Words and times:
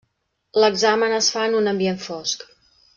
L'examen 0.63 1.15
es 1.19 1.29
fa 1.37 1.47
en 1.51 1.61
un 1.61 1.73
ambient 1.75 2.05
fosc. 2.09 2.51